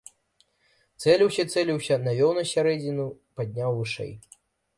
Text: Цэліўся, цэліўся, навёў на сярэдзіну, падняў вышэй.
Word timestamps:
Цэліўся, 1.03 1.45
цэліўся, 1.55 1.93
навёў 2.07 2.31
на 2.39 2.43
сярэдзіну, 2.53 3.07
падняў 3.37 3.71
вышэй. 3.83 4.13